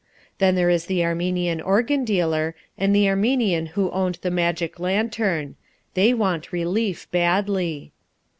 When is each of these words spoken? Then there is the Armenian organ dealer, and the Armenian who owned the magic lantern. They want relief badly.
Then 0.39 0.55
there 0.55 0.71
is 0.71 0.87
the 0.87 1.05
Armenian 1.05 1.61
organ 1.61 2.03
dealer, 2.03 2.55
and 2.75 2.89
the 2.95 3.07
Armenian 3.07 3.67
who 3.77 3.91
owned 3.91 4.17
the 4.23 4.31
magic 4.31 4.79
lantern. 4.79 5.57
They 5.93 6.11
want 6.11 6.51
relief 6.51 7.05
badly. 7.11 7.91